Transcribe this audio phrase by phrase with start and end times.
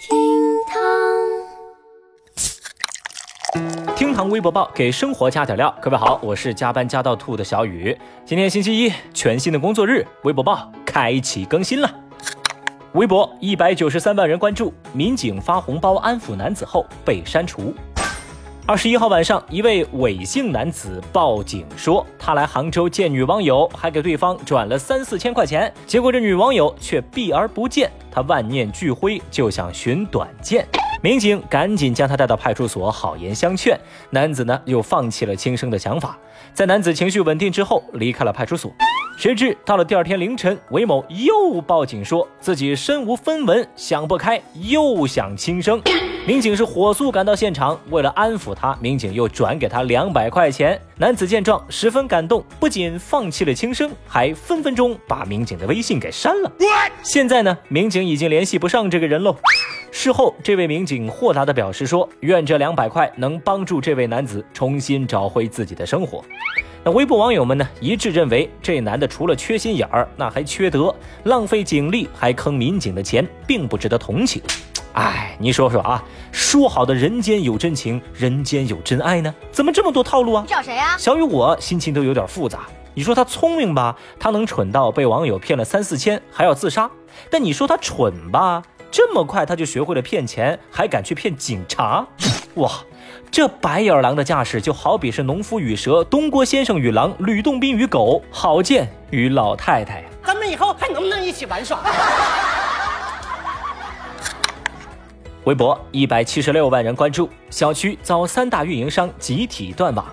[0.00, 0.16] 厅
[0.66, 0.80] 堂，
[3.94, 5.76] 厅堂微博报给生活加点料。
[5.78, 7.94] 各位好，我是加班加到吐的小雨。
[8.24, 11.94] 今天星期一，全新的工作日，微博报开启更新了。
[12.94, 17.74] 微博一百九十三万人关注，民警发红包安抚男子后被删除。
[18.70, 27.90] 二十一号晚上，一位伪姓男子报警说，他来杭州见女网友，还给对方转了三四千块钱，结果这女网友却避而不见。
[28.12, 30.64] 他万念俱灰，就想寻短见。
[31.02, 33.76] 民警赶紧将他带到派出所，好言相劝。
[34.10, 36.16] 男子呢，又放弃了轻生的想法。
[36.54, 38.70] 在男子情绪稳定之后，离开了派出所。
[39.16, 45.82] 谁知到了第二天凌晨，韦某又报警说自己身无分文，想不开，又想轻生。
[46.26, 50.80] 民警是火速赶到现场，为了安抚他，民警又转给他两百块钱。
[50.96, 56.52] 男子见状十分感动，不仅放弃了轻生，还分分钟把民警的微信给删了。
[57.02, 59.34] 现在呢，民警已经联系不上这个人喽。
[59.90, 66.22] 事后，这位民警豁达地表示说，愿这两百块能帮助这位男子重新找回自己的生活。
[66.84, 74.40] 那微博网友们呢，一致认为这男的除了缺心眼儿，那还缺德，浪费警力还坑民警的钱，并不值得同情。
[74.94, 76.02] 哎，你说说啊，
[76.32, 79.34] 说好的人间有真情，人间有真爱呢？
[79.52, 80.42] 怎么这么多套路啊？
[80.46, 80.96] 你找谁啊？
[80.98, 82.60] 小雨，我心情都有点复杂。
[82.94, 86.90] 你说他聪明吧，他能蠢到被网友骗了三四千还要自杀；
[87.30, 92.04] 但你说他蠢吧，这么快他就学会了骗钱，还敢去骗警察？
[92.54, 92.70] 哇！
[93.30, 100.06] 这白眼狼的架势，就好比是农夫与蛇，东郭先生与狼，吕洞宾与狗，郝建与老太太呀。
[100.24, 101.78] 咱们以后还能不能一起玩耍？
[105.44, 110.04] 微博一百七十六万人关注，小区遭三大运营商集体断网。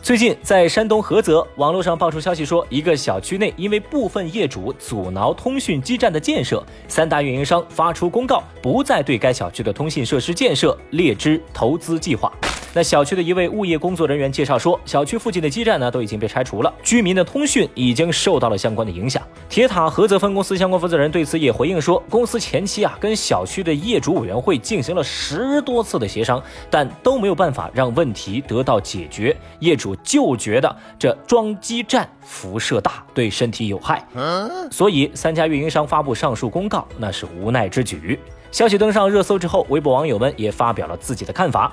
[0.00, 12.32] 最近，在山东菏泽，网络上爆出消息说，一个小区内因为部分业主阻挠通讯基站的建设，三大运营商发出公告，不再对该小区的通信设施建设列支投资计划。
[12.76, 19.22] 那小区的一位物业工作人员介绍说，小区附近的基站呢都已经被拆除了，居民的通讯已经受到了相关的影响。
[19.48, 29.34] 铁塔菏泽分公司相关负责人对此也回应说，公司前期啊跟小区的业主委员会进行了十多次的协商，但都没有办法让问题得到解决。
[29.60, 34.06] 业主就觉得这装基站辐射大，对身体有害，
[34.70, 38.20] 所以三家运营商发布上述公告，那是无奈之举。
[38.52, 41.72] 消息登上热搜之后，微博网友们也发表了自己的看法。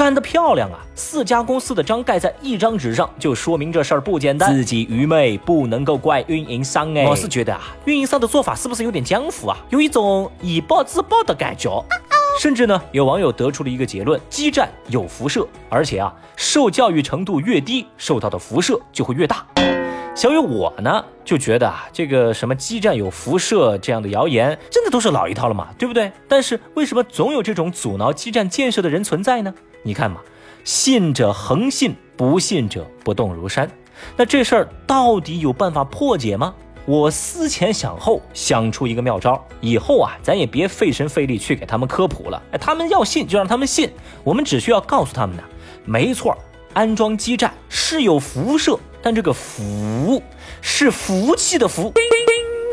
[0.00, 0.78] 干得漂亮啊！
[0.94, 4.50] 四家公司的章盖在一张纸上，就说明这事儿不简单。
[4.50, 7.04] 自己愚昧不能够怪运营商哎。
[7.04, 9.58] 我是觉得啊，运营商的做法是不是有点江湖啊？
[9.68, 11.70] 有一种以暴制暴的感觉。
[12.40, 19.44] 甚至呢，有网友得出了一个结论：基站有辐射，而且啊，受教育程度越低，受到的辐射就会越大。
[20.16, 26.10] 小雨我呢就觉得啊，这个什么基站有辐射这样的谣言，真的都是老一套了嘛，对不对？
[26.26, 29.52] 但是为什么总有这种阻挠基站建设的人存在呢？
[29.82, 30.20] 你看嘛，
[30.64, 33.70] 信者恒信，不信者不动如山。
[34.16, 36.54] 那这事儿到底有办法破解吗？
[36.86, 39.42] 我思前想后，想出一个妙招。
[39.60, 42.42] 以后啊，咱也别费神费力去给他们科普了。
[42.52, 43.90] 哎，他们要信就让他们信，
[44.24, 45.42] 我们只需要告诉他们呢，
[45.84, 46.36] 没错，
[46.72, 50.22] 安装基站是有辐射，但这个辐
[50.60, 51.92] 是福气的福。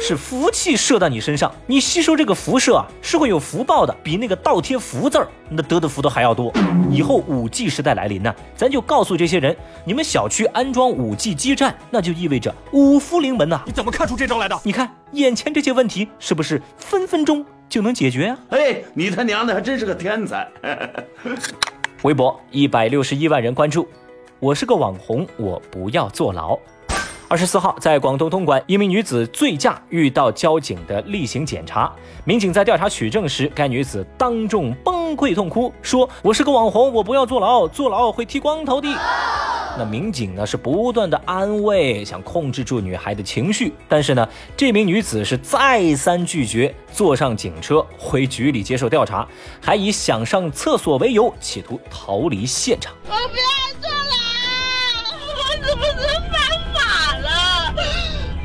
[0.08, 6.50] 是福气射到你身上，你吸收这个辐射啊，是会有福报的，比那个倒贴福字儿那得的福都还要多。
[6.90, 9.54] 以后五 G 时代来临呢，咱就告诉这些人，
[9.84, 13.62] 你们小区安装五 G 基站，那就意味着五福临门呐。
[13.66, 14.58] 你怎么看出这招来的？
[14.64, 18.40] 你看眼前这些问题，是不是分分钟就能解决啊？
[18.52, 20.48] 哎，你他娘的还真是个天才！
[22.04, 23.86] 微博一百六十一万人关注，
[24.40, 26.58] 我是个网红，我不要坐牢。
[27.30, 31.92] 二十四号，在广东东莞，一名女子醉驾遇到交警的例行检查。
[32.24, 38.88] 民警在调查取证时，该女子当众崩溃痛哭，说：“我是个网红，我不要坐牢，坐牢会剃光头的。”
[39.78, 49.28] 那民警呢是不断的安慰，想控制住女孩的情绪，但是呢，这名女子是再三拒绝，坐上警车回局里接受调查，
[49.62, 52.96] 还以想上厕所为由，企图逃离现场。
[53.04, 53.44] 我不要
[53.82, 54.08] 坐牢，
[55.36, 56.40] 我怎么怎么犯
[56.74, 57.28] 法了？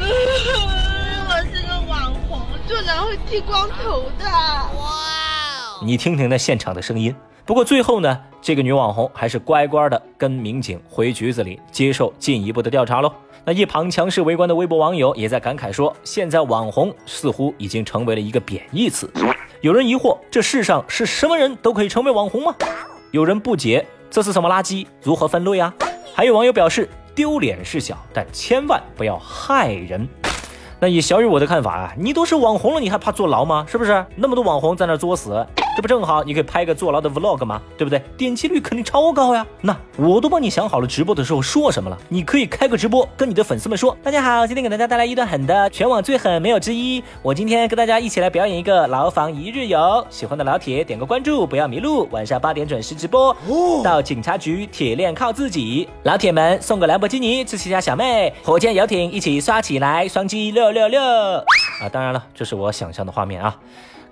[0.05, 2.13] 我是个网
[2.93, 4.25] 红，坐牢会剃光头的。
[4.25, 7.15] 哇你听听那现场的声音。
[7.45, 13.13] 不过最后呢，这个女网红还是乖乖的跟民警回局子里接受进一步的调查喽。
[13.45, 19.11] 那一旁强势围观的微博网友也在感慨说，现在网红似乎已经成为了一个贬义词。
[19.61, 22.55] 有人疑惑，这世上是什么人都可以成为网红吗？
[23.11, 24.87] 有人不解，这是什么垃圾？
[25.03, 25.75] 如何分类啊？
[26.15, 30.09] 还有网友表示，丢脸是小，但千万不要害人。
[30.83, 33.65] 那以小雨我的看法啊，你都是网红了，你还怕坐牢吗？
[33.69, 34.05] 是不是？
[34.17, 37.63] 那么多网红在那作死，这不正好你可以拍个坐牢的 vlog 吗？
[37.79, 38.03] 对不对？
[38.17, 39.47] 点击率肯定超高呀。
[39.63, 47.03] 那我都帮你想好了直播的时候说什么了，你可以开个直播，跟你的粉丝们说：大家好，今天给大家带来一段狠的，全网最狠没有之一。
[47.23, 52.07] 我今天跟大家一起来表演一个牢房一日游，喜欢的老铁点个关注，不要迷路。
[52.11, 53.35] 晚上八点准时直播，
[53.83, 55.89] 到警察局铁链靠自己。
[56.03, 58.33] 老铁们送个兰博基尼，支持一下小妹。
[58.43, 61.89] 火箭游艇一起刷起来，双击六六六啊！
[61.91, 63.57] 当然了，这是我想象的画面啊。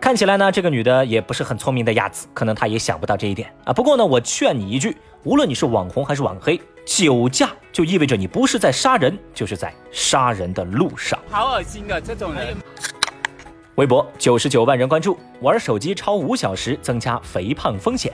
[0.00, 3.73] 看起来呢，这个女的也不是很聪明的样子，可能她也想不到这一点啊。
[3.73, 11.19] 不过呢，我劝你一句，无论你是网红还是网黑，酒驾就意味着你不是在杀人，就是在杀人的路上。
[11.29, 12.56] 好恶心的这种人。
[13.75, 18.11] 微博九十九万人关注，玩手机超五小时增加肥胖风险。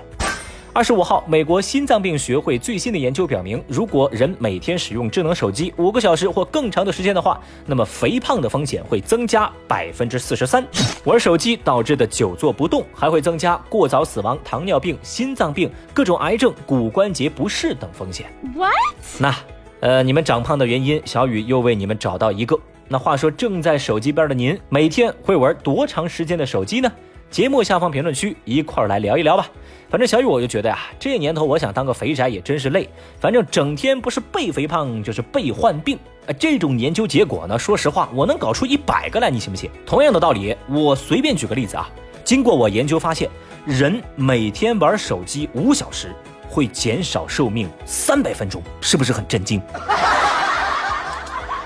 [0.76, 10.62] 二十五号，美国心脏病学会最新的研究表明，如果人每天使用智能手机五个小时或更长的时间的话，那么肥胖的风险会增加百分之四十三。
[11.04, 18.26] 玩手机导致的久坐不动，还会增加过早死亡、糖尿病、心脏病、各种癌症、骨关节不适等风险。
[18.54, 18.74] What？
[19.18, 19.34] 那，
[19.80, 22.54] 呃，你们长胖的原因，小雨又为你们找到一个。
[22.86, 26.92] 那话说，正在手机边的您，每天会玩多长时间的手机呢？
[27.36, 29.46] 节目下方评论区一块儿来聊一聊吧。
[29.90, 32.88] 反正小雨我就觉得呀，这年头我想当个肥宅也真是累。
[33.20, 36.32] 反正整天不是被肥胖就是被患病啊。
[36.40, 39.70] 这种研究结果呢，说实话我能搞出一百个来，你信不信？
[39.84, 41.90] 同样的道理，我随便举个例子啊。
[42.24, 43.28] 经过我研究发现，
[43.66, 46.14] 人每天玩手机五小时
[46.48, 49.60] 会减少寿命三百分钟，是不是很震惊？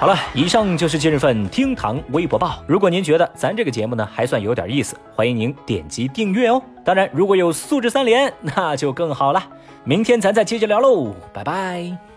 [0.01, 2.65] 好了，以上就是今日份厅堂微博报。
[2.67, 6.63] 如果您觉得咱这个节目呢还算有点意思，欢迎您点击订阅哦。
[6.83, 9.47] 当然，如果有素质三连，那就更好了。
[9.85, 12.10] 明天咱再接着聊喽，拜拜。